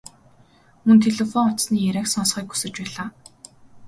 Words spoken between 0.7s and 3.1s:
Мөн телефон утасны яриаг сонсохыг хүсэж байлаа.